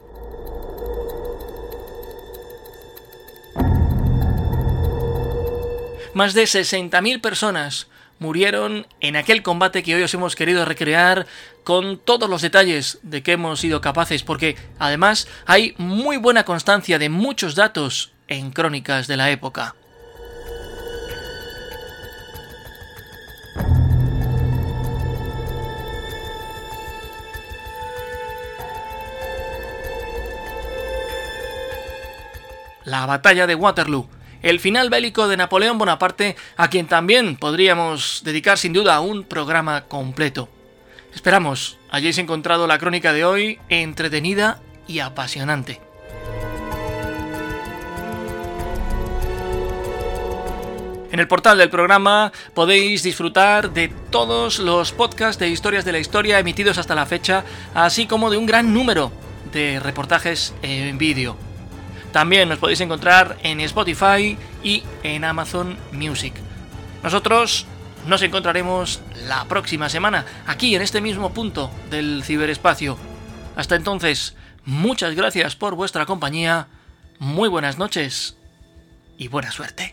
Más 6.14 6.36
de 6.36 6.44
60.000 6.44 7.22
personas 7.22 7.88
murieron 8.20 8.86
en 9.00 9.16
aquel 9.16 9.42
combate 9.42 9.82
que 9.82 9.96
hoy 9.96 10.04
os 10.04 10.14
hemos 10.14 10.36
querido 10.36 10.64
recrear 10.64 11.26
con 11.64 11.98
todos 11.98 12.30
los 12.30 12.44
detalles 12.44 13.00
de 13.02 13.24
que 13.24 13.34
hemos 13.34 13.60
sido 13.60 13.82
capaces, 13.82 14.22
porque 14.22 14.56
además 14.78 15.28
hay 15.48 15.74
muy 15.78 16.18
buena 16.18 16.46
constancia 16.46 17.00
de 17.00 17.10
muchos 17.10 17.56
datos 17.56 18.12
en 18.34 18.52
crónicas 18.52 19.08
de 19.08 19.18
la 19.18 19.30
época. 19.30 19.76
La 32.86 33.06
batalla 33.06 33.48
de 33.48 33.56
Waterloo 33.56 34.08
el 34.44 34.60
final 34.60 34.90
bélico 34.90 35.30
de 35.30 35.38
Napoleón 35.38 35.78
Bonaparte, 35.78 36.36
a 36.58 36.70
quien 36.70 36.86
también 36.86 37.38
podríamos 37.38 38.22
dedicar 38.26 38.58
sin 38.58 38.74
duda 38.74 39.00
un 39.00 39.24
programa 39.24 39.86
completo. 39.86 40.50
Esperamos 41.16 41.78
hayáis 41.90 42.18
encontrado 42.18 42.68
la 42.68 42.78
crónica 42.78 43.14
de 43.14 43.24
hoy 43.24 43.60
entretenida 43.70 44.60
y 44.86 45.00
apasionante. 45.00 45.93
En 51.14 51.20
el 51.20 51.28
portal 51.28 51.60
del 51.60 51.70
programa 51.70 52.32
podéis 52.56 53.04
disfrutar 53.04 53.72
de 53.72 53.90
todos 54.10 54.58
los 54.58 54.94
podcasts 54.94 55.40
de 55.40 55.48
historias 55.48 55.86
de 55.86 55.92
la 55.92 56.00
historia 56.00 56.40
emitidos 56.40 56.80
hasta 56.80 56.96
la 56.96 57.06
fecha, 57.06 57.44
así 57.76 58.08
como 58.08 58.32
de 58.32 58.38
un 58.38 58.48
gran 58.48 58.74
número 58.74 59.12
de 59.52 59.80
reportajes 59.80 60.56
en 60.64 60.98
vídeo. 60.98 61.38
También 62.12 62.50
nos 62.50 62.58
podéis 62.58 62.82
encontrar 62.82 63.38
en 63.44 63.60
Spotify 63.60 64.40
y 64.64 64.82
en 65.04 65.24
Amazon 65.24 65.78
Music. 65.92 66.34
Nosotros 67.04 67.68
nos 68.08 68.24
encontraremos 68.24 69.00
la 69.28 69.46
próxima 69.46 69.90
semana, 69.90 70.26
aquí 70.48 70.76
en 70.76 70.82
este 70.82 71.00
mismo 71.00 71.32
punto 71.32 71.70
del 71.92 72.24
ciberespacio. 72.24 72.98
Hasta 73.56 73.76
entonces, 73.76 74.36
muchas 74.66 75.14
gracias 75.14 75.56
por 75.56 75.76
vuestra 75.76 76.08
compañía, 76.08 76.70
muy 77.20 77.50
buenas 77.50 77.78
noches 77.78 78.36
y 79.20 79.28
buena 79.28 79.52
suerte. 79.52 79.93